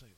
[0.00, 0.16] Senhor.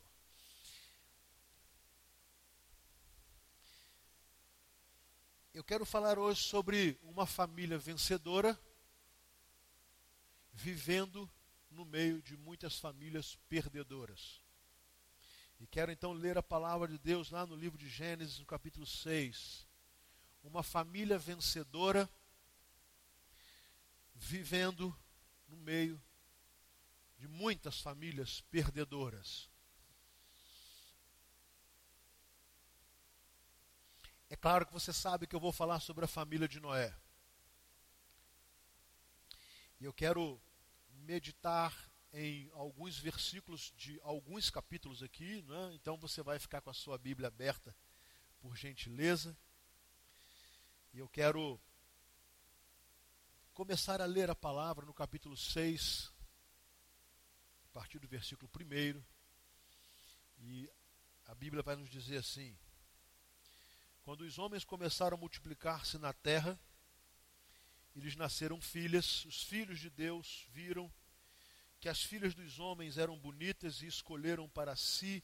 [5.53, 8.57] Eu quero falar hoje sobre uma família vencedora
[10.53, 11.29] vivendo
[11.69, 14.41] no meio de muitas famílias perdedoras.
[15.59, 18.87] E quero então ler a palavra de Deus lá no livro de Gênesis, no capítulo
[18.87, 19.67] 6.
[20.45, 22.09] Uma família vencedora
[24.15, 24.97] vivendo
[25.49, 26.01] no meio
[27.19, 29.52] de muitas famílias perdedoras.
[34.33, 36.97] É claro que você sabe que eu vou falar sobre a família de Noé.
[39.79, 40.41] E eu quero
[41.05, 41.71] meditar
[42.15, 45.73] em alguns versículos de alguns capítulos aqui, né?
[45.75, 47.77] então você vai ficar com a sua Bíblia aberta,
[48.41, 49.37] por gentileza.
[50.95, 51.61] E eu quero
[53.53, 56.11] começar a ler a palavra no capítulo 6,
[57.67, 59.05] a partir do versículo 1.
[60.39, 60.71] E
[61.27, 62.57] a Bíblia vai nos dizer assim:
[64.03, 66.59] Quando os homens começaram a multiplicar-se na terra,
[67.95, 70.93] eles nasceram filhas, os filhos de Deus viram
[71.79, 75.23] que as filhas dos homens eram bonitas e escolheram para si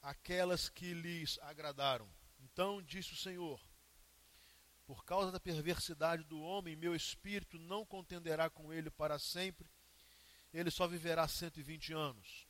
[0.00, 2.08] aquelas que lhes agradaram.
[2.40, 3.60] Então disse o Senhor:
[4.86, 9.68] por causa da perversidade do homem, meu espírito não contenderá com ele para sempre,
[10.54, 12.46] ele só viverá 120 anos.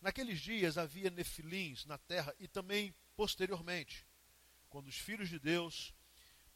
[0.00, 4.06] Naqueles dias havia nefilins na terra e também posteriormente,
[4.70, 5.92] quando os filhos de Deus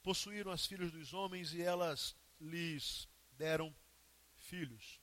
[0.02, 3.74] possuíram as filhas dos homens e elas lhes deram
[4.36, 5.00] filhos.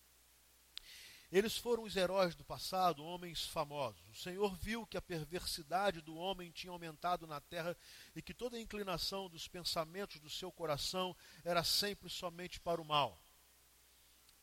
[1.32, 4.06] Eles foram os heróis do passado, homens famosos.
[4.10, 7.76] O Senhor viu que a perversidade do homem tinha aumentado na terra
[8.14, 12.86] e que toda a inclinação dos pensamentos do seu coração era sempre somente para o
[12.86, 13.18] mal.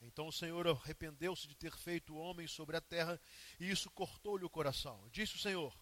[0.00, 3.20] Então o Senhor arrependeu-se de ter feito o homem sobre a terra
[3.61, 5.06] e isso cortou-lhe o coração.
[5.11, 5.74] Disse o Senhor: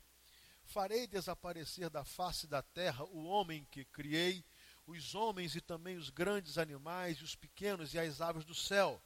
[0.66, 4.44] Farei desaparecer da face da terra o homem que criei,
[4.86, 9.00] os homens e também os grandes animais, e os pequenos e as aves do céu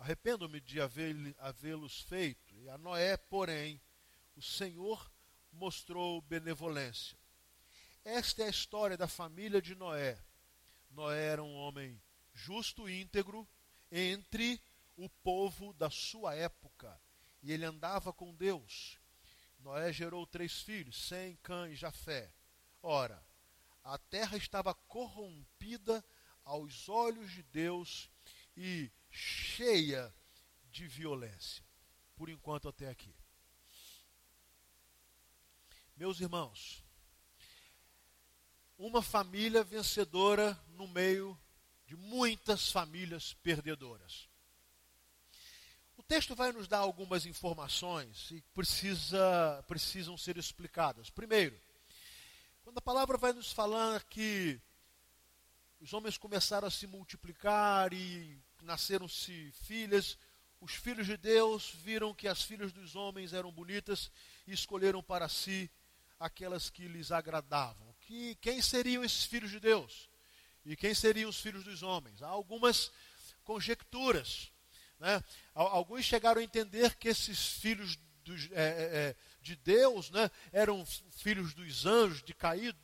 [0.00, 2.58] Arrependo-me de havê-los feito.
[2.58, 3.78] E a Noé, porém,
[4.34, 5.12] o Senhor
[5.52, 7.18] mostrou benevolência.
[8.02, 10.18] Esta é a história da família de Noé.
[10.90, 12.00] Noé era um homem
[12.32, 13.46] justo e íntegro
[13.92, 14.58] entre
[14.96, 16.98] o povo da sua época.
[17.42, 18.98] E ele andava com Deus.
[19.60, 22.32] Noé gerou três filhos, Sem, Cã e Jafé.
[22.82, 23.22] Ora,
[23.84, 26.04] a terra estava corrompida
[26.44, 28.10] aos olhos de Deus
[28.56, 30.14] e cheia
[30.70, 31.64] de violência.
[32.16, 33.14] Por enquanto, até aqui.
[35.96, 36.82] Meus irmãos,
[38.78, 41.38] uma família vencedora no meio
[41.86, 44.29] de muitas famílias perdedoras.
[46.10, 51.08] Texto vai nos dar algumas informações e precisa, precisam ser explicadas.
[51.08, 51.56] Primeiro,
[52.64, 54.60] quando a palavra vai nos falar que
[55.80, 60.18] os homens começaram a se multiplicar e nasceram-se filhas.
[60.60, 64.10] Os filhos de Deus viram que as filhas dos homens eram bonitas
[64.48, 65.70] e escolheram para si
[66.18, 67.94] aquelas que lhes agradavam.
[68.00, 70.10] Que, quem seriam esses filhos de Deus?
[70.66, 72.20] E quem seriam os filhos dos homens?
[72.20, 72.90] Há algumas
[73.44, 74.50] conjecturas.
[75.00, 75.24] Né?
[75.54, 80.84] Alguns chegaram a entender que esses filhos dos, é, é, é, de Deus né, eram
[80.84, 82.22] filhos dos anjos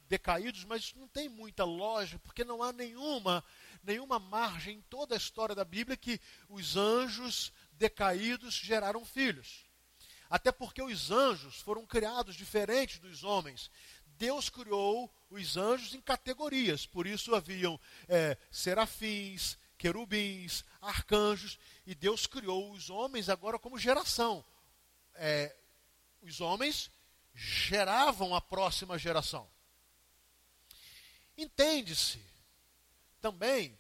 [0.09, 3.44] decaídos, mas isso não tem muita lógica, porque não há nenhuma
[3.84, 9.65] nenhuma margem em toda a história da Bíblia que os anjos decaídos geraram filhos.
[10.28, 13.71] Até porque os anjos foram criados diferentes dos homens.
[14.19, 17.78] Deus criou os anjos em categorias, por isso haviam
[18.09, 24.45] é, serafins, querubins, arcanjos, e Deus criou os homens agora como geração.
[25.15, 25.55] É,
[26.23, 26.91] os homens
[27.35, 29.49] geravam a próxima geração.
[31.37, 32.21] Entende-se
[33.21, 33.79] também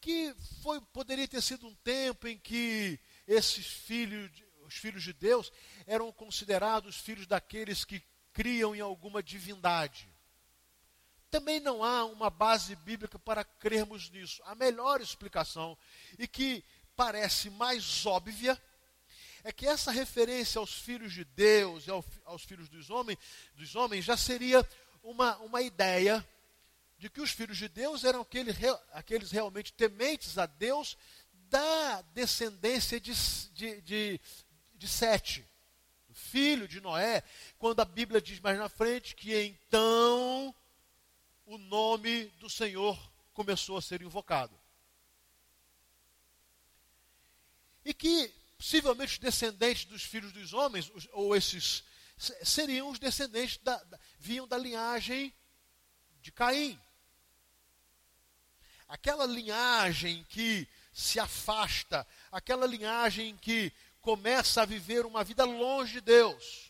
[0.00, 4.30] que foi, poderia ter sido um tempo em que esses filhos,
[4.62, 5.50] os filhos de Deus,
[5.86, 8.02] eram considerados filhos daqueles que
[8.32, 10.08] criam em alguma divindade.
[11.30, 14.42] Também não há uma base bíblica para crermos nisso.
[14.44, 15.76] A melhor explicação,
[16.18, 16.64] e que
[16.96, 18.60] parece mais óbvia,
[19.44, 21.90] é que essa referência aos filhos de Deus e
[22.24, 23.18] aos filhos dos homens,
[23.54, 24.66] dos homens já seria
[25.02, 26.26] uma, uma ideia
[26.98, 28.56] de que os filhos de Deus eram aqueles,
[28.92, 30.96] aqueles realmente tementes a Deus
[31.32, 33.14] da descendência de,
[33.52, 34.20] de, de,
[34.74, 35.46] de Sete,
[36.12, 37.22] filho de Noé,
[37.58, 40.54] quando a Bíblia diz mais na frente que então
[41.48, 42.96] o nome do Senhor
[43.32, 44.58] começou a ser invocado.
[47.82, 48.28] E que
[48.58, 51.84] possivelmente os descendentes dos filhos dos homens, ou esses
[52.42, 55.34] seriam os descendentes da, da, vinham da linhagem
[56.20, 56.78] de Caim.
[58.86, 63.72] Aquela linhagem que se afasta, aquela linhagem que
[64.02, 66.67] começa a viver uma vida longe de Deus.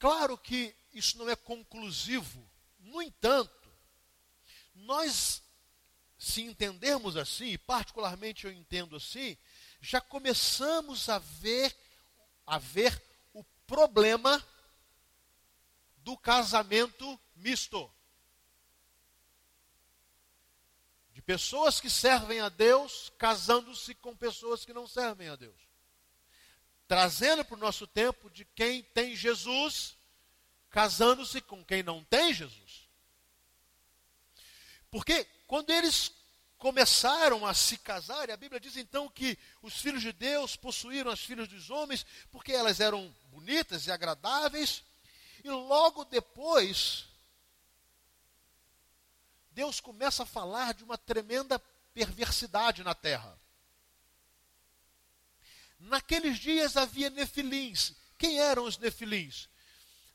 [0.00, 3.70] Claro que isso não é conclusivo, no entanto,
[4.74, 5.42] nós,
[6.18, 9.36] se entendermos assim, e particularmente eu entendo assim,
[9.78, 11.76] já começamos a ver,
[12.46, 13.00] a ver
[13.34, 14.42] o problema
[15.98, 17.92] do casamento misto.
[21.12, 25.69] De pessoas que servem a Deus casando-se com pessoas que não servem a Deus.
[26.90, 29.96] Trazendo para o nosso tempo de quem tem Jesus
[30.70, 32.88] casando-se com quem não tem Jesus.
[34.90, 36.10] Porque quando eles
[36.58, 41.20] começaram a se casar, a Bíblia diz então que os filhos de Deus possuíram as
[41.20, 44.82] filhas dos homens porque elas eram bonitas e agradáveis,
[45.44, 47.06] e logo depois
[49.52, 51.56] Deus começa a falar de uma tremenda
[51.94, 53.39] perversidade na terra.
[55.80, 57.94] Naqueles dias havia nefilins.
[58.18, 59.48] Quem eram os nefilins?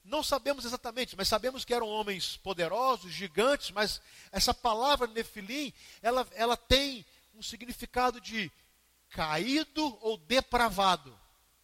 [0.04, 4.00] Não sabemos exatamente, mas sabemos que eram homens poderosos, gigantes, mas
[4.32, 7.04] essa palavra nefilim, ela, ela tem
[7.34, 8.52] um significado de
[9.10, 11.18] caído ou depravado.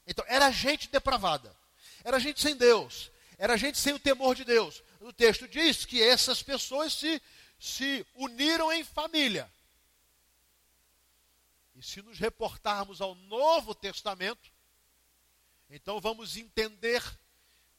[0.07, 1.55] Então, era gente depravada.
[2.03, 3.11] Era gente sem Deus.
[3.37, 4.81] Era gente sem o temor de Deus.
[4.99, 7.21] O texto diz que essas pessoas se,
[7.59, 9.51] se uniram em família.
[11.81, 14.53] E se nos reportarmos ao Novo Testamento,
[15.67, 17.01] então vamos entender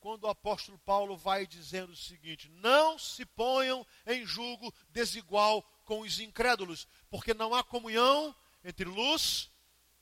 [0.01, 6.01] quando o apóstolo Paulo vai dizendo o seguinte: não se ponham em julgo desigual com
[6.01, 8.35] os incrédulos, porque não há comunhão
[8.65, 9.49] entre luz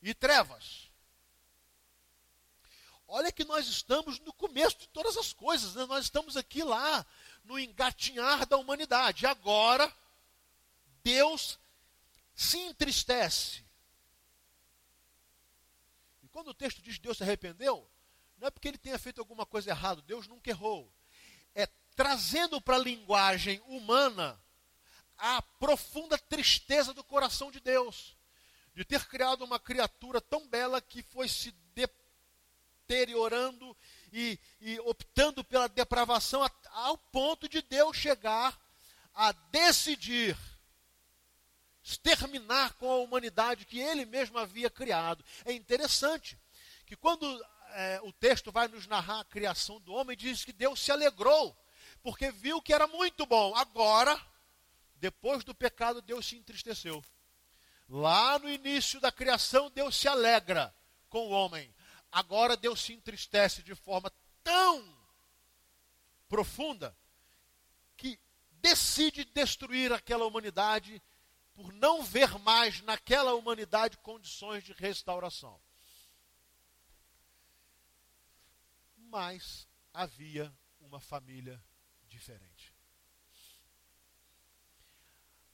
[0.01, 0.89] e trevas.
[3.07, 5.85] Olha que nós estamos no começo de todas as coisas, né?
[5.85, 7.05] nós estamos aqui lá,
[7.43, 9.27] no engatinhar da humanidade.
[9.27, 9.95] Agora,
[11.03, 11.59] Deus
[12.33, 13.69] se entristece.
[16.31, 17.89] Quando o texto diz Deus se arrependeu,
[18.37, 20.91] não é porque ele tenha feito alguma coisa errada, Deus nunca errou.
[21.53, 24.41] É trazendo para a linguagem humana
[25.17, 28.17] a profunda tristeza do coração de Deus,
[28.73, 31.53] de ter criado uma criatura tão bela que foi se
[32.87, 33.77] deteriorando
[34.11, 38.59] e, e optando pela depravação ao ponto de Deus chegar
[39.13, 40.37] a decidir
[41.83, 45.23] exterminar com a humanidade que ele mesmo havia criado.
[45.45, 46.37] É interessante
[46.85, 47.25] que quando
[47.69, 51.57] é, o texto vai nos narrar a criação do homem, diz que Deus se alegrou,
[52.03, 53.55] porque viu que era muito bom.
[53.55, 54.19] Agora,
[54.95, 57.03] depois do pecado, Deus se entristeceu.
[57.89, 60.73] Lá no início da criação, Deus se alegra
[61.09, 61.73] com o homem.
[62.11, 64.11] Agora, Deus se entristece de forma
[64.43, 64.97] tão
[66.27, 66.95] profunda
[67.97, 68.19] que
[68.61, 71.01] decide destruir aquela humanidade
[71.61, 75.61] por não ver mais naquela humanidade condições de restauração.
[79.11, 81.61] mas havia uma família
[82.07, 82.73] diferente.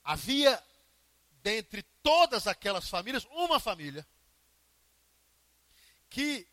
[0.04, 0.64] Havia,
[1.42, 4.08] dentre todas aquelas famílias, uma família
[6.08, 6.48] que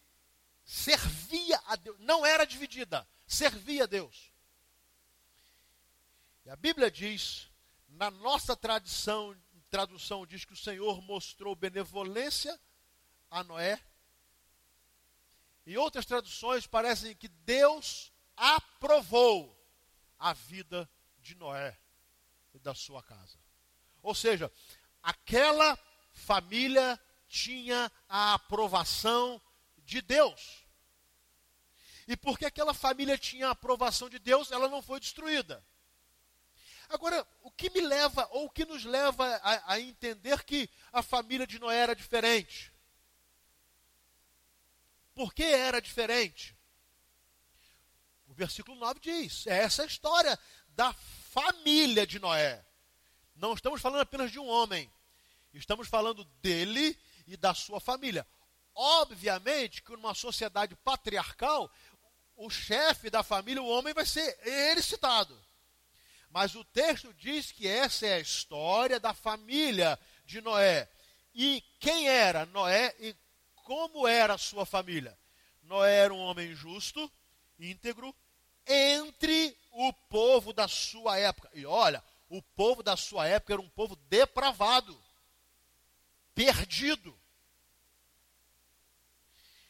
[0.65, 4.33] servia a Deus, não era dividida, servia a Deus.
[6.47, 7.51] E a Bíblia diz,
[7.87, 9.37] na nossa tradição,
[9.75, 12.57] tradução diz que o Senhor mostrou benevolência
[13.29, 13.83] a Noé
[15.67, 19.61] em outras traduções, parece que Deus aprovou
[20.17, 20.89] a vida
[21.19, 21.77] de Noé
[22.53, 23.37] e da sua casa.
[24.01, 24.53] Ou seja,
[25.03, 25.77] aquela
[26.13, 29.43] família tinha a aprovação
[29.79, 30.65] de Deus.
[32.07, 35.67] E porque aquela família tinha a aprovação de Deus, ela não foi destruída.
[36.89, 41.03] Agora, o que me leva, ou o que nos leva a, a entender que a
[41.03, 42.73] família de Noé era diferente?
[45.15, 46.57] Por que era diferente?
[48.27, 50.39] O versículo 9 diz: é essa a história
[50.69, 52.65] da família de Noé.
[53.35, 54.93] Não estamos falando apenas de um homem,
[55.53, 58.27] estamos falando dele e da sua família.
[58.75, 61.73] Obviamente que numa sociedade patriarcal,
[62.37, 65.41] o chefe da família, o homem, vai ser ele citado.
[66.35, 70.91] Mas o texto diz que essa é a história da família de Noé.
[71.33, 73.15] E quem era Noé e
[73.55, 75.17] como era a sua família.
[75.63, 77.09] Noé era um homem justo,
[77.57, 78.13] íntegro,
[78.67, 81.49] entre o povo da sua época.
[81.55, 85.01] E olha, o povo da sua época era um povo depravado,
[86.35, 87.17] perdido.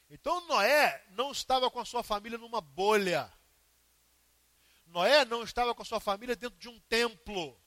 [0.08, 3.30] Então Noé não estava com a sua família numa bolha.
[4.94, 7.60] Noé não estava com a sua família dentro de um templo.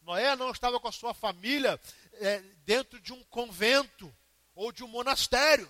[0.00, 1.78] Noé não estava com a sua família
[2.12, 4.14] é, dentro de um convento
[4.54, 5.68] ou de um monastério.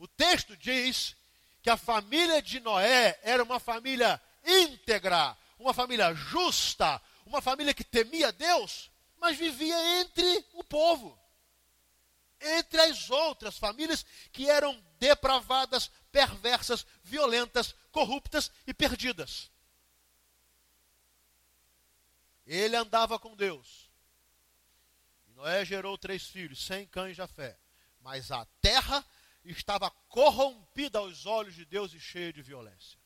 [0.00, 1.14] O texto diz
[1.62, 7.84] que a família de Noé era uma família íntegra, uma família justa, uma família que
[7.84, 11.16] temia Deus, mas vivia entre o povo,
[12.40, 19.54] entre as outras famílias que eram depravadas, perversas, violentas, corruptas e perdidas.
[22.46, 23.90] Ele andava com Deus.
[25.26, 27.58] E Noé gerou três filhos, sem cães e Jafé.
[28.00, 29.04] Mas a terra
[29.44, 32.98] estava corrompida aos olhos de Deus e cheia de violência.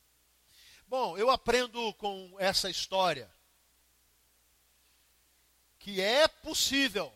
[0.87, 3.33] Bom, eu aprendo com essa história
[5.79, 7.11] que é possível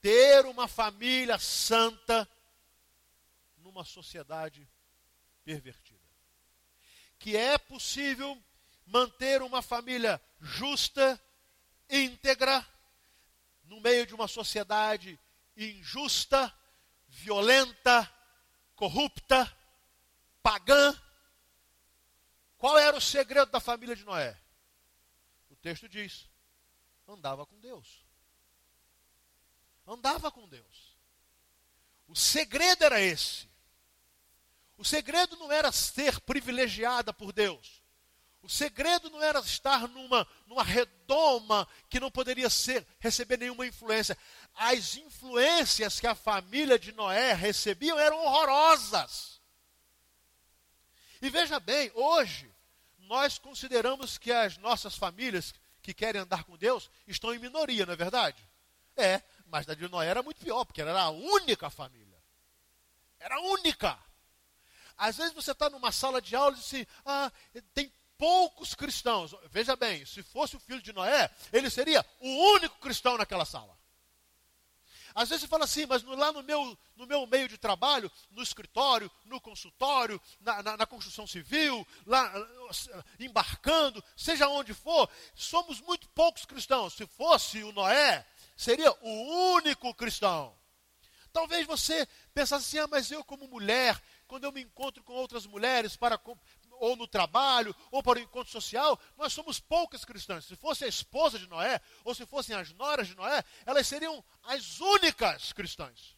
[0.00, 2.28] ter uma família santa
[3.56, 4.68] numa sociedade
[5.42, 6.04] pervertida.
[7.18, 8.38] Que é possível
[8.86, 11.20] manter uma família justa,
[11.88, 12.66] íntegra,
[13.64, 15.18] no meio de uma sociedade
[15.56, 16.52] injusta,
[17.08, 18.10] violenta,
[18.74, 19.50] corrupta,
[20.42, 20.98] pagã.
[22.58, 24.38] Qual era o segredo da família de Noé?
[25.50, 26.28] O texto diz:
[27.06, 28.04] andava com Deus.
[29.86, 30.96] Andava com Deus.
[32.06, 33.48] O segredo era esse.
[34.76, 37.83] O segredo não era ser privilegiada por Deus.
[38.44, 44.18] O segredo não era estar numa, numa redoma que não poderia ser, receber nenhuma influência.
[44.54, 49.40] As influências que a família de Noé recebiam eram horrorosas.
[51.22, 52.54] E veja bem, hoje,
[52.98, 57.94] nós consideramos que as nossas famílias que querem andar com Deus estão em minoria, não
[57.94, 58.46] é verdade?
[58.94, 62.22] É, mas da de Noé era muito pior, porque era a única família.
[63.18, 63.98] Era a única.
[64.98, 67.32] Às vezes você está numa sala de aula e diz assim, ah,
[67.72, 69.34] tem poucos cristãos.
[69.50, 73.76] Veja bem, se fosse o filho de Noé, ele seria o único cristão naquela sala.
[75.14, 78.42] Às vezes você fala assim, mas lá no meu, no meu meio de trabalho, no
[78.42, 82.32] escritório, no consultório, na, na, na construção civil, lá
[83.20, 86.94] embarcando, seja onde for, somos muito poucos cristãos.
[86.94, 90.52] Se fosse o Noé, seria o único cristão.
[91.32, 95.46] Talvez você pensasse assim, ah, mas eu como mulher, quando eu me encontro com outras
[95.46, 96.18] mulheres para
[96.84, 100.44] ou no trabalho, ou para o encontro social, nós somos poucas cristãs.
[100.44, 104.22] Se fosse a esposa de Noé, ou se fossem as noras de Noé, elas seriam
[104.42, 106.14] as únicas cristãs.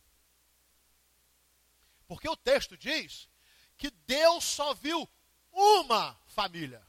[2.08, 3.28] Porque o texto diz
[3.76, 5.08] que Deus só viu
[5.52, 6.84] uma família.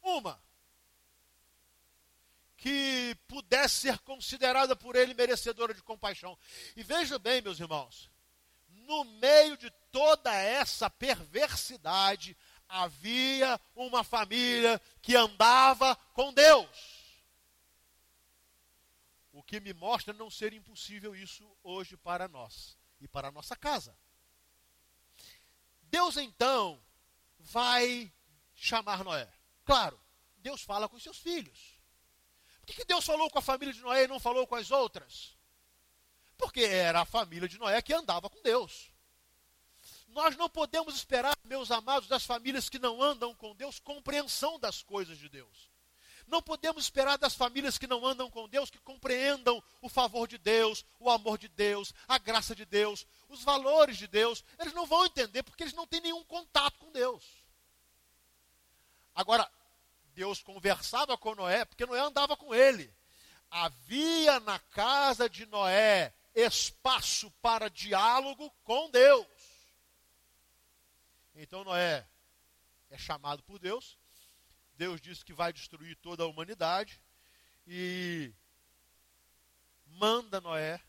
[0.00, 0.40] Uma.
[2.56, 6.38] Que pudesse ser considerada por ele merecedora de compaixão.
[6.76, 8.10] E veja bem, meus irmãos,
[8.68, 12.36] no meio de toda essa perversidade,
[12.68, 17.04] havia uma família que andava com Deus.
[19.32, 23.56] O que me mostra não ser impossível isso hoje para nós e para a nossa
[23.56, 23.96] casa.
[25.82, 26.80] Deus então
[27.38, 28.12] vai
[28.54, 29.30] chamar Noé.
[29.64, 30.00] Claro,
[30.38, 31.80] Deus fala com os seus filhos.
[32.60, 34.70] Por que, que Deus falou com a família de Noé e não falou com as
[34.70, 35.36] outras?
[36.38, 38.93] Porque era a família de Noé que andava com Deus.
[40.14, 44.80] Nós não podemos esperar, meus amados, das famílias que não andam com Deus, compreensão das
[44.80, 45.68] coisas de Deus.
[46.28, 50.38] Não podemos esperar das famílias que não andam com Deus que compreendam o favor de
[50.38, 54.44] Deus, o amor de Deus, a graça de Deus, os valores de Deus.
[54.58, 57.24] Eles não vão entender porque eles não têm nenhum contato com Deus.
[59.14, 59.50] Agora,
[60.14, 62.94] Deus conversava com Noé porque Noé andava com ele.
[63.50, 69.26] Havia na casa de Noé espaço para diálogo com Deus.
[71.34, 72.08] Então Noé
[72.90, 73.98] é chamado por Deus.
[74.76, 77.00] Deus disse que vai destruir toda a humanidade
[77.66, 78.32] e
[79.86, 80.80] manda Noé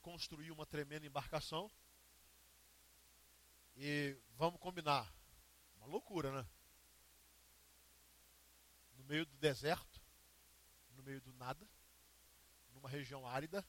[0.00, 1.70] construir uma tremenda embarcação.
[3.76, 5.12] E vamos combinar,
[5.76, 6.48] uma loucura, né?
[8.96, 10.00] No meio do deserto,
[10.96, 11.66] no meio do nada,
[12.72, 13.66] numa região árida.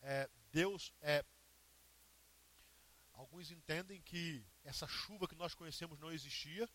[0.00, 1.24] É, Deus é
[3.22, 6.68] Alguns entendem que essa chuva que nós conhecemos não existia.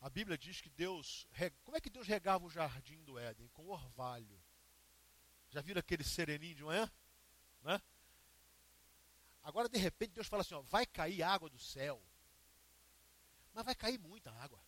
[0.00, 1.28] A Bíblia diz que Deus.
[1.62, 3.46] Como é que Deus regava o jardim do Éden?
[3.50, 4.42] Com orvalho.
[5.48, 6.90] Já viram aquele sereninho de manhã?
[7.62, 7.80] Né?
[9.44, 12.02] Agora, de repente, Deus fala assim: ó, vai cair água do céu.
[13.54, 14.60] Mas vai cair muita água.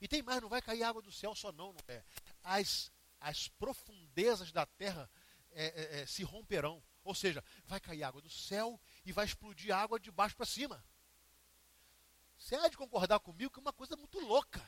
[0.00, 2.02] E tem mais, não vai cair água do céu só não, não é.
[2.42, 5.10] As, as profundezas da terra
[5.50, 6.82] é, é, é, se romperão.
[7.04, 10.84] Ou seja, vai cair água do céu e vai explodir água de baixo para cima.
[12.38, 14.66] Você há de concordar comigo que é uma coisa muito louca.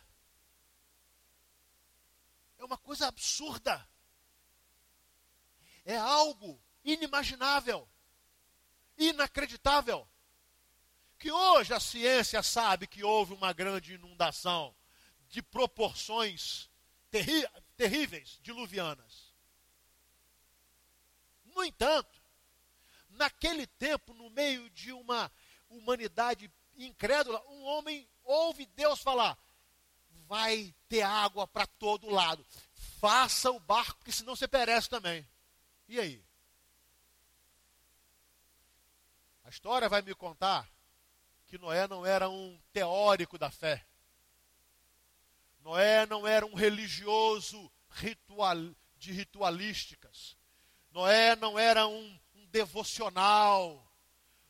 [2.59, 3.87] É uma coisa absurda.
[5.85, 7.89] É algo inimaginável,
[8.97, 10.09] inacreditável.
[11.19, 14.75] Que hoje a ciência sabe que houve uma grande inundação
[15.29, 16.71] de proporções
[17.77, 19.35] terríveis, diluvianas.
[21.45, 22.16] No entanto,
[23.17, 25.31] naquele tempo, no meio de uma
[25.69, 29.39] humanidade incrédula, um homem ouve Deus falar:
[30.27, 32.45] vai ter água para todo lado.
[33.01, 35.27] Faça o barco, porque senão você perece também.
[35.89, 36.25] E aí?
[39.45, 40.69] A história vai me contar
[41.47, 43.87] que Noé não era um teórico da fé.
[45.61, 48.57] Noé não era um religioso ritual,
[48.99, 50.37] de ritualísticas.
[50.91, 52.19] Noé não era um,
[52.57, 53.87] devocional.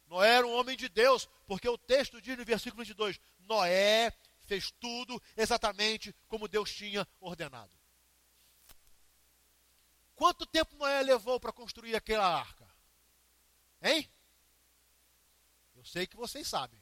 [0.06, 4.70] Noé era um homem de Deus, porque o texto diz no versículo 22: Noé fez
[4.70, 7.72] tudo exatamente como Deus tinha ordenado.
[10.14, 12.66] Quanto tempo Noé levou para construir aquela arca?
[13.82, 14.08] Hein?
[15.74, 16.80] Eu sei que vocês sabem.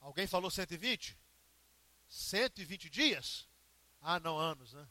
[0.00, 1.16] Alguém falou 120?
[2.08, 3.48] 120 dias?
[4.00, 4.88] Ah, não, anos, né?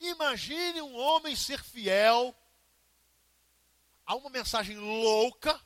[0.00, 2.34] Imagine um homem ser fiel
[4.06, 5.60] a uma mensagem louca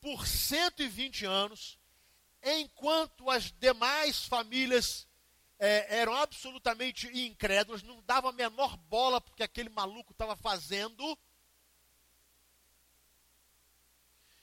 [0.00, 1.78] por 120 anos,
[2.42, 5.06] enquanto as demais famílias
[5.58, 11.18] é, eram absolutamente incrédulas, não davam a menor bola porque aquele maluco estava fazendo.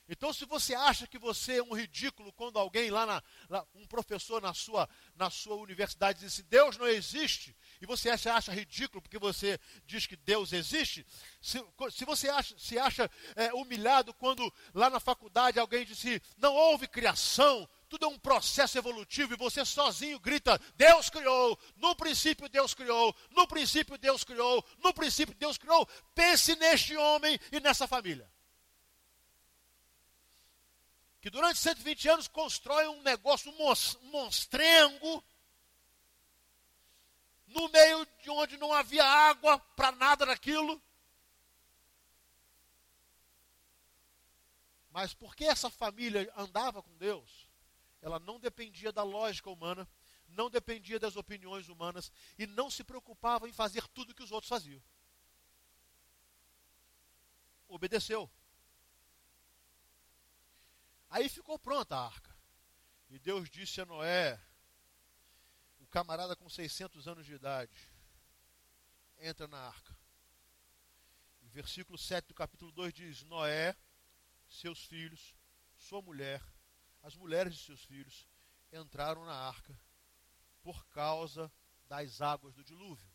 [0.07, 3.85] Então, se você acha que você é um ridículo quando alguém lá, na, lá um
[3.85, 8.51] professor na sua, na sua universidade diz assim, Deus não existe, e você acha, acha
[8.51, 11.05] ridículo porque você diz que Deus existe,
[11.41, 16.54] se, se você acha, se acha é, humilhado quando lá na faculdade alguém disse, não
[16.54, 22.49] houve criação, tudo é um processo evolutivo e você sozinho grita: Deus criou, no princípio
[22.49, 25.88] Deus criou, no princípio Deus criou, no princípio Deus criou.
[26.13, 28.30] Pense neste homem e nessa família
[31.28, 35.21] que durante 120 anos constrói um negócio um monstrengo,
[37.47, 40.81] no meio de onde não havia água para nada daquilo.
[44.89, 47.49] Mas porque essa família andava com Deus,
[48.01, 49.88] ela não dependia da lógica humana,
[50.29, 54.49] não dependia das opiniões humanas e não se preocupava em fazer tudo que os outros
[54.49, 54.81] faziam.
[57.67, 58.31] Obedeceu.
[61.10, 62.36] Aí ficou pronta a arca.
[63.10, 64.39] E Deus disse a Noé,
[65.79, 67.96] o camarada com 600 anos de idade,
[69.19, 69.97] entra na arca.
[71.41, 73.75] O versículo 7 do capítulo 2 diz: Noé,
[74.47, 75.36] seus filhos,
[75.75, 76.43] sua mulher,
[77.01, 78.27] as mulheres de seus filhos
[78.71, 79.80] entraram na arca
[80.62, 81.51] por causa
[81.88, 83.10] das águas do dilúvio.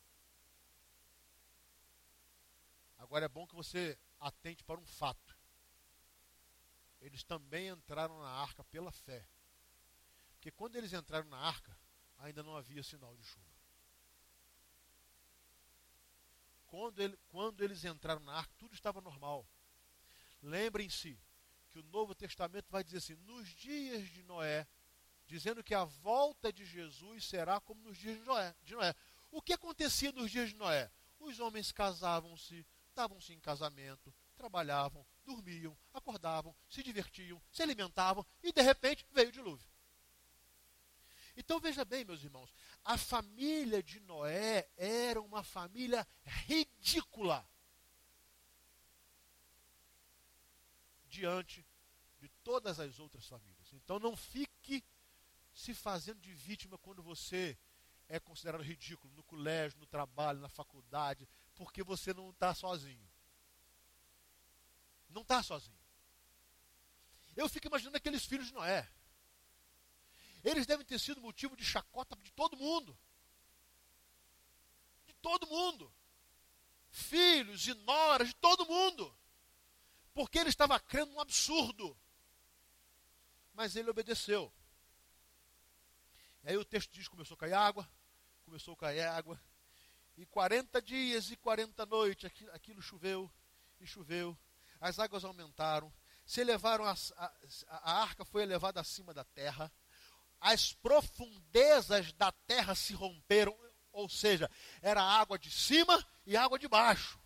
[2.98, 5.36] Agora é bom que você atente para um fato
[7.02, 9.28] eles também entraram na arca pela fé.
[10.34, 11.76] Porque quando eles entraram na arca,
[12.18, 13.51] ainda não havia sinal de chuva.
[16.72, 19.46] Quando, ele, quando eles entraram na arca, tudo estava normal.
[20.42, 21.20] Lembrem-se
[21.68, 24.66] que o Novo Testamento vai dizer assim: nos dias de Noé,
[25.26, 28.54] dizendo que a volta de Jesus será como nos dias de Noé.
[28.62, 28.94] De Noé.
[29.30, 30.90] O que acontecia nos dias de Noé?
[31.20, 38.62] Os homens casavam-se, davam-se em casamento, trabalhavam, dormiam, acordavam, se divertiam, se alimentavam e de
[38.62, 39.68] repente veio o dilúvio.
[41.36, 42.52] Então veja bem, meus irmãos,
[42.84, 47.46] a família de Noé era uma família ridícula
[51.06, 51.64] diante
[52.18, 53.72] de todas as outras famílias.
[53.72, 54.84] Então não fique
[55.54, 57.56] se fazendo de vítima quando você
[58.08, 63.08] é considerado ridículo no colégio, no trabalho, na faculdade, porque você não está sozinho.
[65.08, 65.78] Não está sozinho.
[67.36, 68.88] Eu fico imaginando aqueles filhos de Noé.
[70.42, 72.98] Eles devem ter sido motivo de chacota de todo mundo.
[75.06, 75.92] De todo mundo.
[76.90, 79.16] Filhos e noras de todo mundo.
[80.12, 81.96] Porque ele estava crendo num absurdo.
[83.54, 84.52] Mas ele obedeceu.
[86.44, 87.88] E aí o texto diz: começou a cair água,
[88.44, 89.40] começou a cair água.
[90.16, 93.32] E 40 dias e 40 noites aquilo, aquilo choveu
[93.80, 94.36] e choveu
[94.82, 95.92] as águas aumentaram,
[96.26, 97.32] se elevaram a, a,
[97.68, 99.72] a arca foi elevada acima da terra,
[100.42, 103.56] as profundezas da terra se romperam,
[103.92, 104.50] ou seja,
[104.82, 107.18] era água de cima e água de baixo.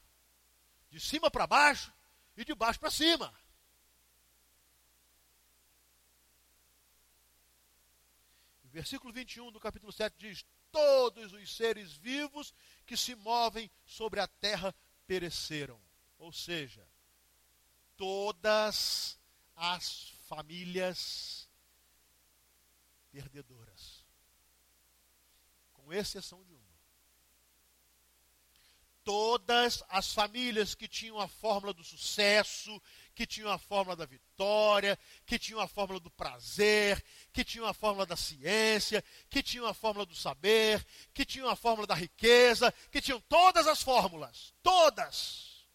[0.90, 1.92] De cima para baixo
[2.36, 3.34] e de baixo para cima.
[8.64, 12.52] Versículo 21 do capítulo 7 diz: Todos os seres vivos
[12.84, 14.74] que se movem sobre a terra
[15.06, 15.80] pereceram.
[16.18, 16.86] Ou seja,
[17.96, 19.18] todas
[19.54, 21.45] as famílias
[23.16, 24.04] perdedoras,
[25.72, 26.76] com exceção de uma.
[29.02, 32.82] Todas as famílias que tinham a fórmula do sucesso,
[33.14, 37.02] que tinham a fórmula da vitória, que tinham a fórmula do prazer,
[37.32, 41.56] que tinham a fórmula da ciência, que tinham a fórmula do saber, que tinham a
[41.56, 45.66] fórmula da riqueza, que tinham todas as fórmulas, todas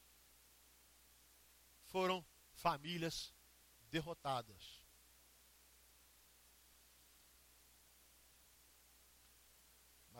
[1.87, 2.23] foram
[2.53, 3.33] famílias
[3.89, 4.80] derrotadas.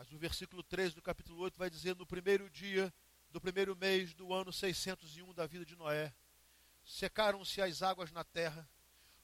[0.02, 2.92] Mas o versículo 13 do capítulo 8 vai dizer: No primeiro dia
[3.30, 6.12] do primeiro mês do ano 601 da vida de Noé,
[6.84, 8.68] secaram-se as águas na terra.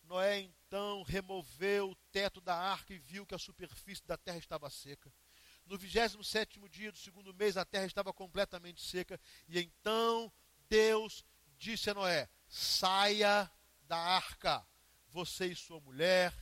[0.05, 4.71] Noé então removeu o teto da arca e viu que a superfície da terra estava
[4.71, 5.13] seca.
[5.67, 9.21] No 27 dia do segundo mês, a terra estava completamente seca.
[9.49, 10.33] E então
[10.69, 11.25] Deus
[11.57, 13.51] disse a Noé: Saia
[13.83, 14.65] da arca,
[15.09, 16.33] você e sua mulher,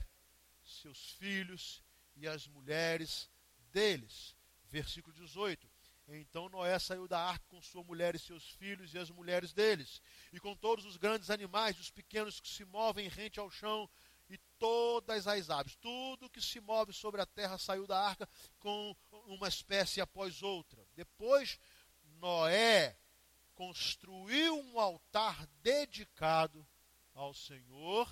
[0.63, 1.83] seus filhos
[2.15, 3.31] e as mulheres
[3.77, 4.35] deles.
[4.71, 5.71] Versículo 18.
[6.09, 10.01] Então Noé saiu da arca com sua mulher e seus filhos e as mulheres deles,
[10.33, 13.91] e com todos os grandes animais, os pequenos que se movem rente ao chão,
[14.31, 15.77] e todas as aves.
[15.77, 20.85] Tudo que se move sobre a terra saiu da arca com uma espécie após outra.
[20.95, 21.59] Depois,
[22.19, 22.97] Noé
[23.55, 26.67] construiu um altar dedicado
[27.15, 28.09] ao Senhor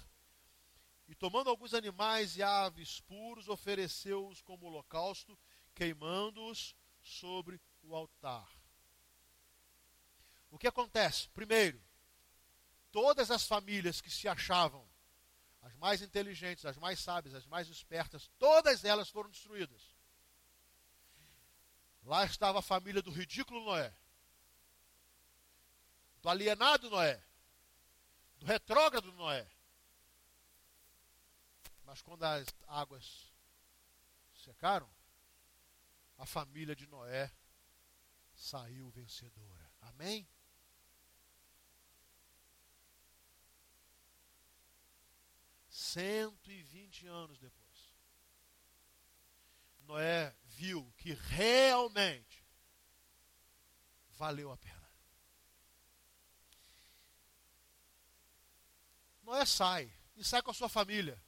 [1.07, 5.39] e, tomando alguns animais e aves puros, ofereceu-os como holocausto,
[5.75, 8.49] queimando-os sobre o altar.
[10.51, 11.29] O que acontece?
[11.31, 11.83] Primeiro,
[12.93, 14.89] todas as famílias que se achavam
[15.63, 19.95] as mais inteligentes, as mais sábias, as mais espertas, todas elas foram destruídas.
[22.05, 23.93] Lá estava a família do ridículo Noé,
[26.21, 27.23] do alienado Noé,
[28.37, 29.49] do retrógrado Noé.
[31.85, 33.33] Mas quando as águas
[34.45, 34.89] secaram,
[36.17, 37.31] a família de Noé
[38.35, 39.71] saiu vencedora.
[39.81, 40.29] Amém?
[45.69, 47.95] Cento e vinte anos depois,
[49.81, 52.45] Noé viu que realmente
[54.11, 54.91] valeu a pena.
[59.23, 61.21] Noé sai e sai com a sua família.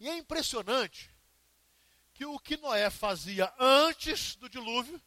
[0.00, 1.14] E é impressionante
[2.18, 5.00] que o que Noé fazia antes do dilúvio,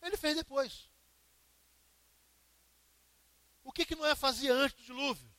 [0.00, 0.88] ele fez depois.
[3.62, 5.30] O que, que Noé fazia antes do dilúvio?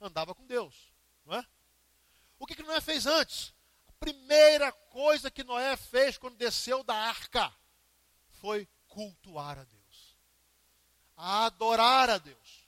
[0.00, 0.90] Andava com Deus,
[1.26, 1.46] não é?
[2.38, 3.52] O que, que Noé fez antes?
[3.86, 7.54] A primeira coisa que Noé fez quando desceu da arca
[8.40, 10.16] foi cultuar a Deus,
[11.14, 12.66] a adorar a Deus.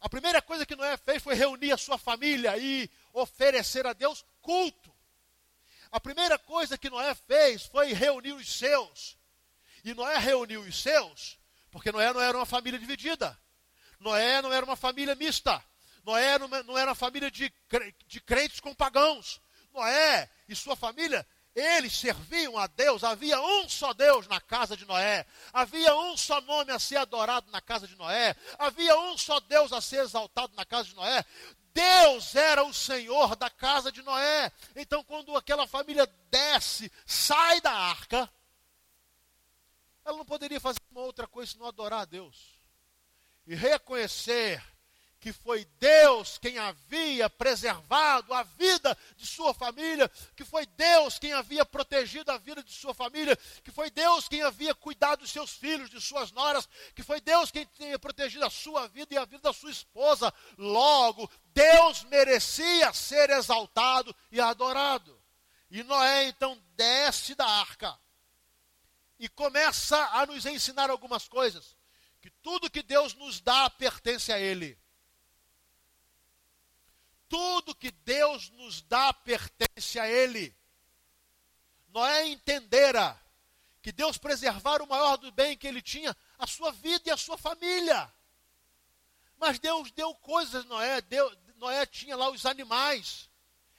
[0.00, 4.24] A primeira coisa que Noé fez foi reunir a sua família e oferecer a Deus
[4.42, 4.89] culto.
[5.90, 9.18] A primeira coisa que Noé fez foi reunir os seus.
[9.84, 11.38] E Noé reuniu os seus,
[11.70, 13.38] porque Noé não era uma família dividida.
[13.98, 15.62] Noé não era uma família mista.
[16.04, 17.52] Noé não era uma família de,
[18.06, 19.40] de crentes com pagãos.
[19.72, 24.84] Noé e sua família eles serviam a Deus, havia um só Deus na casa de
[24.84, 29.40] Noé, havia um só nome a ser adorado na casa de Noé, havia um só
[29.40, 31.24] Deus a ser exaltado na casa de Noé.
[31.72, 34.52] Deus era o Senhor da casa de Noé.
[34.74, 38.30] Então, quando aquela família desce, sai da arca,
[40.04, 42.58] ela não poderia fazer uma outra coisa senão adorar a Deus
[43.46, 44.62] e reconhecer
[45.20, 51.34] que foi Deus quem havia preservado a vida de sua família, que foi Deus quem
[51.34, 55.52] havia protegido a vida de sua família, que foi Deus quem havia cuidado dos seus
[55.52, 59.26] filhos, de suas noras, que foi Deus quem tinha protegido a sua vida e a
[59.26, 60.32] vida da sua esposa.
[60.56, 65.20] Logo, Deus merecia ser exaltado e adorado.
[65.70, 67.96] E Noé então desce da arca
[69.18, 71.76] e começa a nos ensinar algumas coisas.
[72.22, 74.80] Que tudo que Deus nos dá pertence a Ele
[77.30, 80.54] tudo que Deus nos dá pertence a Ele.
[81.88, 83.18] Noé entendera
[83.80, 87.16] que Deus preservara o maior do bem que ele tinha, a sua vida e a
[87.16, 88.12] sua família.
[89.38, 93.30] Mas Deus deu coisas, Noé, deu, Noé tinha lá os animais,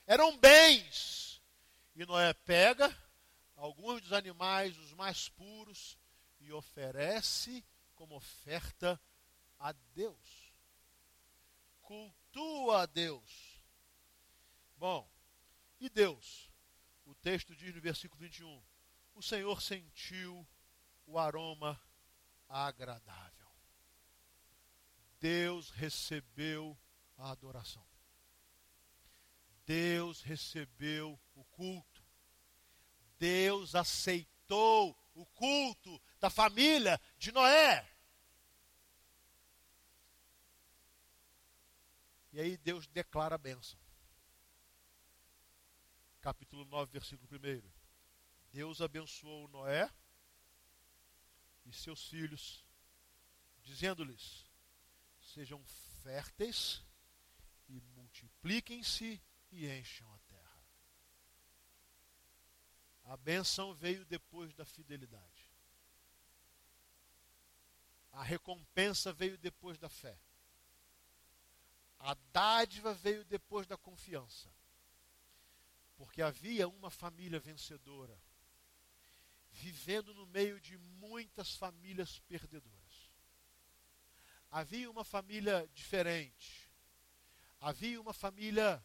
[0.07, 1.41] eram bens.
[1.95, 2.95] E Noé pega
[3.55, 5.97] alguns dos animais, os mais puros,
[6.39, 8.99] e oferece como oferta
[9.59, 10.51] a Deus.
[11.81, 12.20] Cultua
[12.81, 13.61] a Deus.
[14.77, 15.09] Bom,
[15.79, 16.49] e Deus?
[17.05, 18.63] O texto diz no versículo 21:
[19.13, 20.47] O Senhor sentiu
[21.05, 21.79] o aroma
[22.47, 23.51] agradável.
[25.19, 26.77] Deus recebeu
[27.17, 27.85] a adoração.
[29.65, 32.03] Deus recebeu o culto.
[33.19, 37.90] Deus aceitou o culto da família de Noé.
[42.31, 43.77] E aí Deus declara a bênção.
[46.21, 47.71] Capítulo 9, versículo 1.
[48.51, 49.89] Deus abençoou Noé
[51.65, 52.65] e seus filhos,
[53.63, 54.49] dizendo-lhes:
[55.19, 55.61] Sejam
[56.03, 56.83] férteis
[57.67, 60.65] e multipliquem-se e encham a terra.
[63.03, 65.51] A benção veio depois da fidelidade.
[68.13, 70.17] A recompensa veio depois da fé.
[72.03, 74.51] A dádiva veio depois da confiança.
[75.95, 78.19] Porque havia uma família vencedora,
[79.51, 83.11] vivendo no meio de muitas famílias perdedoras.
[84.49, 86.67] Havia uma família diferente.
[87.59, 88.83] Havia uma família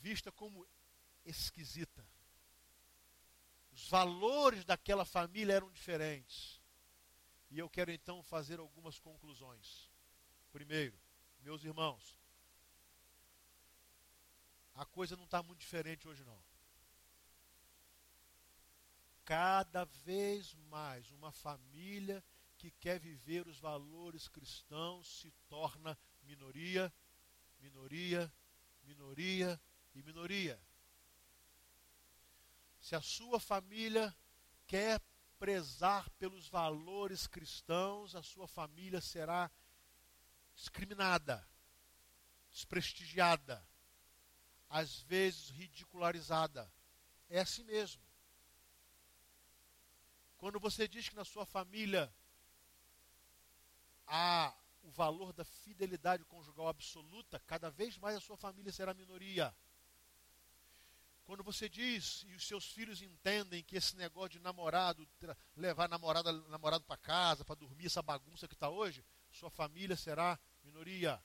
[0.00, 0.66] vista como
[1.24, 2.08] esquisita.
[3.72, 6.62] Os valores daquela família eram diferentes.
[7.50, 9.90] E eu quero então fazer algumas conclusões.
[10.56, 10.98] Primeiro,
[11.42, 12.18] meus irmãos,
[14.74, 16.42] a coisa não está muito diferente hoje não.
[19.22, 22.24] Cada vez mais uma família
[22.56, 26.90] que quer viver os valores cristãos se torna minoria,
[27.60, 28.32] minoria,
[28.82, 29.60] minoria
[29.94, 30.58] e minoria.
[32.80, 34.16] Se a sua família
[34.66, 35.02] quer
[35.38, 39.50] prezar pelos valores cristãos, a sua família será
[40.56, 41.46] discriminada,
[42.50, 43.64] desprestigiada,
[44.68, 46.72] às vezes ridicularizada.
[47.28, 48.02] É assim mesmo.
[50.38, 52.12] Quando você diz que na sua família
[54.06, 59.54] há o valor da fidelidade conjugal absoluta, cada vez mais a sua família será minoria.
[61.24, 65.06] Quando você diz e os seus filhos entendem que esse negócio de namorado,
[65.56, 69.04] levar namorada, namorado para casa, para dormir, essa bagunça que está hoje,
[69.36, 71.22] sua família será minoria.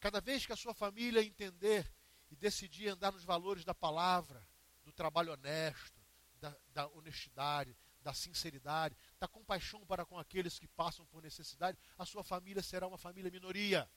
[0.00, 1.90] Cada vez que a sua família entender
[2.30, 4.46] e decidir andar nos valores da palavra,
[4.84, 6.00] do trabalho honesto,
[6.40, 12.04] da, da honestidade, da sinceridade, da compaixão para com aqueles que passam por necessidade, a
[12.04, 13.88] sua família será uma família minoria.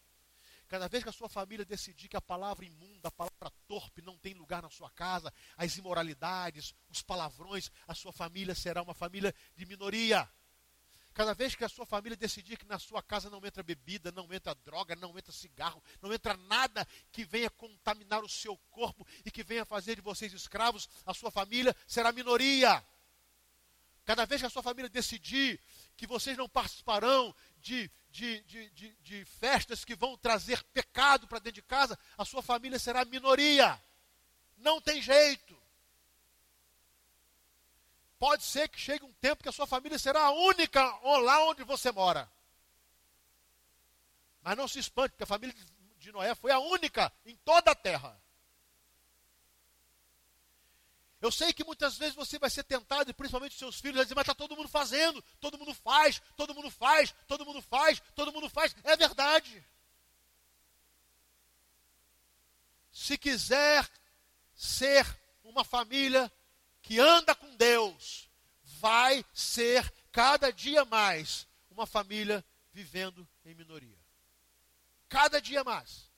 [0.67, 4.17] Cada vez que a sua família decidir que a palavra imunda, a palavra torpe não
[4.19, 9.33] tem lugar na sua casa, as imoralidades, os palavrões, a sua família será uma família
[9.55, 10.29] de minoria.
[11.13, 14.31] Cada vez que a sua família decidir que na sua casa não entra bebida, não
[14.31, 19.31] entra droga, não entra cigarro, não entra nada que venha contaminar o seu corpo e
[19.31, 22.83] que venha fazer de vocês escravos, a sua família será minoria.
[24.05, 25.59] Cada vez que a sua família decidir
[25.95, 31.39] que vocês não participarão de, de, de, de, de festas que vão trazer pecado para
[31.39, 33.79] dentro de casa, a sua família será minoria.
[34.57, 35.58] Não tem jeito.
[38.19, 40.83] Pode ser que chegue um tempo que a sua família será a única
[41.21, 42.29] lá onde você mora.
[44.41, 45.55] Mas não se espante, porque a família
[45.97, 48.21] de Noé foi a única em toda a terra.
[51.21, 54.15] Eu sei que muitas vezes você vai ser tentado, e principalmente os seus filhos, dizer,
[54.15, 58.31] mas está todo mundo fazendo, todo mundo faz, todo mundo faz, todo mundo faz, todo
[58.31, 58.75] mundo faz.
[58.83, 59.65] É verdade.
[62.91, 63.89] Se quiser
[64.55, 65.05] ser
[65.43, 66.31] uma família
[66.89, 68.27] que anda com Deus
[68.63, 73.95] vai ser cada dia mais uma família vivendo em minoria.
[75.07, 76.09] Cada dia mais.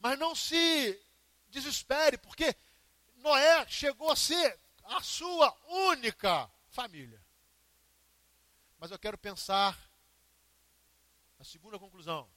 [0.00, 1.00] Mas não se
[1.48, 2.56] desespere, porque
[3.18, 7.24] Noé chegou a ser a sua única família.
[8.80, 9.78] Mas eu quero pensar
[11.38, 12.28] a segunda conclusão.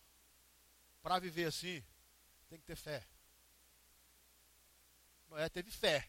[1.02, 1.84] Para viver assim,
[2.50, 3.04] tem que ter fé.
[5.28, 6.08] Noé teve fé.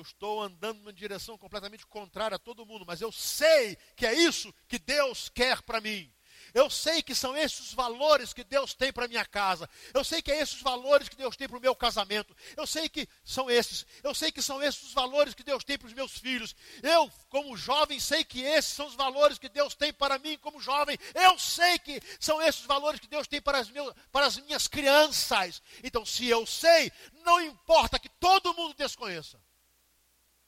[0.00, 4.14] Eu estou andando numa direção completamente contrária a todo mundo, mas eu sei que é
[4.14, 6.10] isso que Deus quer para mim.
[6.54, 9.68] Eu sei que são esses os valores que Deus tem para minha casa.
[9.92, 12.34] Eu sei que é esses os valores que Deus tem para o meu casamento.
[12.56, 13.86] Eu sei que são esses.
[14.02, 16.56] Eu sei que são esses os valores que Deus tem para os meus filhos.
[16.82, 20.62] Eu, como jovem, sei que esses são os valores que Deus tem para mim como
[20.62, 20.98] jovem.
[21.14, 24.38] Eu sei que são esses os valores que Deus tem para as, meus, para as
[24.38, 25.62] minhas crianças.
[25.84, 26.90] Então, se eu sei,
[27.22, 29.38] não importa que todo mundo desconheça.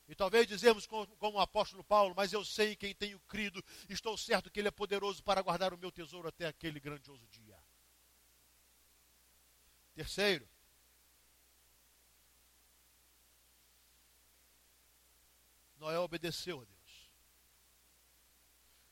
[0.09, 4.17] E talvez dizemos como, o apóstolo Paulo, mas eu sei em quem tenho crido, estou
[4.17, 7.59] certo que Ele é poderoso para guardar o meu tesouro até aquele grandioso dia.
[9.95, 10.49] Terceiro,
[15.77, 17.11] Noé obedeceu a Deus.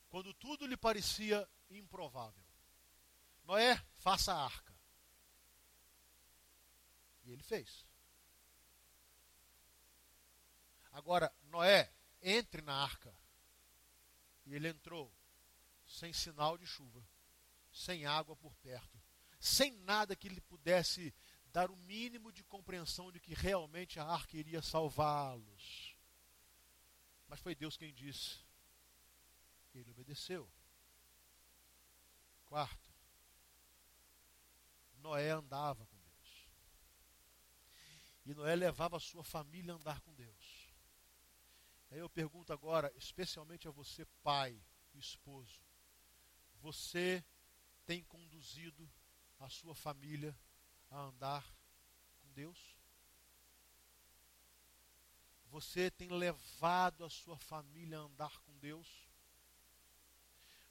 [0.09, 2.43] Quando tudo lhe parecia improvável.
[3.45, 4.73] Noé, faça a arca.
[7.23, 7.85] E ele fez.
[10.91, 13.13] Agora, Noé, entre na arca.
[14.45, 15.13] E ele entrou,
[15.87, 17.05] sem sinal de chuva,
[17.71, 19.01] sem água por perto,
[19.39, 21.13] sem nada que lhe pudesse
[21.45, 25.95] dar o mínimo de compreensão de que realmente a arca iria salvá-los.
[27.27, 28.39] Mas foi Deus quem disse.
[29.73, 30.49] Ele obedeceu.
[32.45, 32.89] Quarto,
[34.97, 36.49] Noé andava com Deus.
[38.25, 40.40] E Noé levava a sua família a andar com Deus.
[41.91, 44.57] Aí eu pergunto agora, especialmente a você, pai
[44.93, 45.59] e esposo:
[46.61, 47.23] você
[47.85, 48.89] tem conduzido
[49.37, 50.33] a sua família
[50.89, 51.45] a andar
[52.19, 52.57] com Deus?
[55.49, 58.87] Você tem levado a sua família a andar com Deus?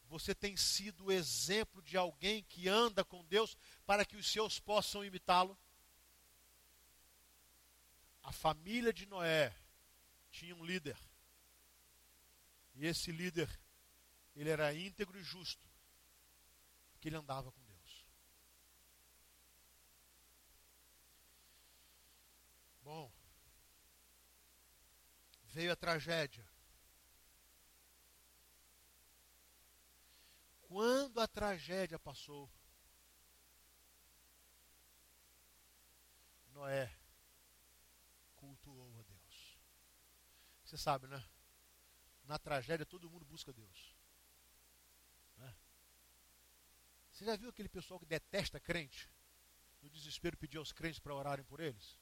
[0.08, 4.58] Você tem sido o exemplo de alguém que anda com Deus para que os seus
[4.58, 5.56] possam imitá-lo?
[8.22, 9.54] A família de Noé
[10.30, 10.96] tinha um líder.
[12.80, 13.46] E esse líder,
[14.34, 15.68] ele era íntegro e justo,
[16.92, 18.06] porque ele andava com Deus.
[22.82, 23.12] Bom,
[25.42, 26.48] veio a tragédia.
[30.62, 32.50] Quando a tragédia passou,
[36.54, 36.90] Noé
[38.36, 39.58] cultuou a Deus.
[40.64, 41.22] Você sabe, né?
[42.30, 43.96] Na tragédia todo mundo busca Deus.
[45.36, 45.52] Né?
[47.10, 49.10] Você já viu aquele pessoal que detesta crente?
[49.82, 51.98] No desespero pedir aos crentes para orarem por eles?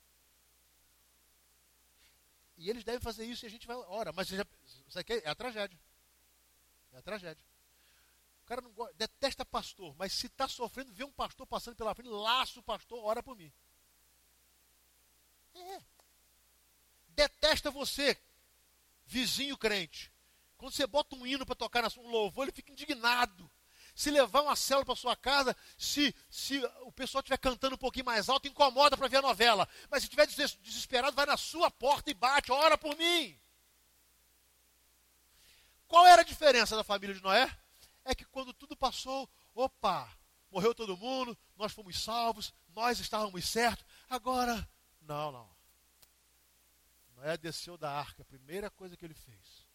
[2.59, 4.45] E eles devem fazer isso e a gente vai ora, mas já,
[4.87, 5.81] isso aqui é a tragédia.
[6.93, 7.43] É a tragédia.
[8.43, 11.95] O cara não gosta, detesta pastor, mas se está sofrendo, vê um pastor passando pela
[11.95, 13.51] frente, laça o pastor, ora por mim.
[15.55, 15.83] É.
[17.09, 18.21] Detesta você,
[19.07, 20.13] vizinho crente.
[20.59, 23.49] Quando você bota um hino para tocar um louvor, ele fica indignado.
[23.95, 28.05] Se levar uma célula para sua casa, se, se o pessoal estiver cantando um pouquinho
[28.05, 29.69] mais alto, incomoda para ver a novela.
[29.89, 33.41] Mas se estiver desesperado, vai na sua porta e bate, ora por mim.
[35.87, 37.49] Qual era a diferença da família de Noé?
[38.05, 40.11] É que quando tudo passou, opa,
[40.51, 43.87] morreu todo mundo, nós fomos salvos, nós estávamos certos.
[44.09, 44.69] Agora,
[45.01, 45.57] não, não.
[47.17, 49.68] Noé desceu da arca, a primeira coisa que ele fez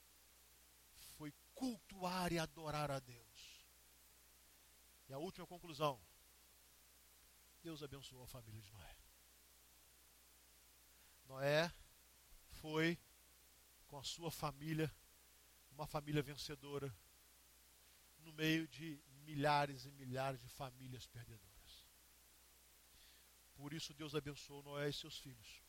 [1.63, 3.63] cultuar e adorar a Deus.
[5.07, 5.97] E a última conclusão:
[7.61, 8.97] Deus abençoou a família de Noé.
[11.25, 11.73] Noé
[12.59, 12.99] foi
[13.87, 14.93] com a sua família,
[15.71, 16.93] uma família vencedora,
[18.17, 21.87] no meio de milhares e milhares de famílias perdedoras.
[23.55, 25.63] Por isso Deus abençoou Noé e seus filhos.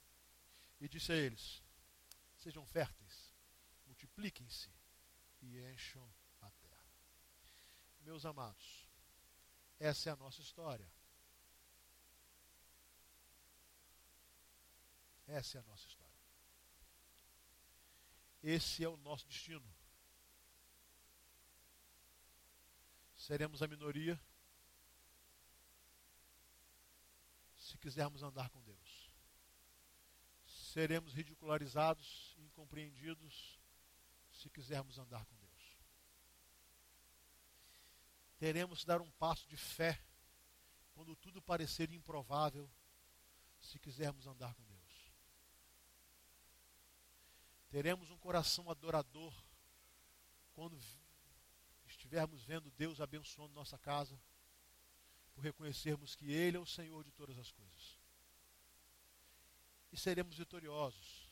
[0.80, 1.62] E disse a eles:
[2.36, 3.32] Sejam férteis,
[3.86, 4.73] multipliquem-se
[5.44, 6.08] e encham
[6.40, 6.86] a terra.
[8.00, 8.88] Meus amados,
[9.78, 10.90] essa é a nossa história.
[15.26, 16.14] Essa é a nossa história.
[18.42, 19.66] Esse é o nosso destino.
[23.16, 24.20] Seremos a minoria
[27.56, 29.10] se quisermos andar com Deus.
[30.46, 33.58] Seremos ridicularizados, incompreendidos
[34.34, 35.76] se quisermos andar com Deus.
[38.38, 40.00] Teremos que dar um passo de fé
[40.92, 42.70] quando tudo parecer improvável,
[43.60, 44.74] se quisermos andar com Deus.
[47.68, 49.34] Teremos um coração adorador
[50.52, 50.78] quando
[51.86, 54.20] estivermos vendo Deus abençoando nossa casa,
[55.34, 57.98] por reconhecermos que Ele é o Senhor de todas as coisas.
[59.90, 61.28] E seremos vitoriosos,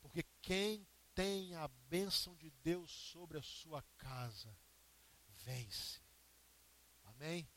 [0.00, 0.86] porque quem
[1.18, 4.56] tem a bênção de Deus sobre a sua casa,
[5.44, 6.00] vence.
[7.06, 7.50] Amém?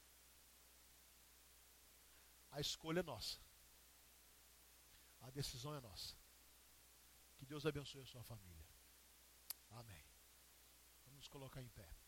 [2.49, 3.37] A escolha é nossa.
[5.21, 6.15] A decisão é nossa.
[7.37, 8.65] Que Deus abençoe a sua família.
[9.69, 10.03] Amém.
[11.05, 12.00] Vamos colocar em pé.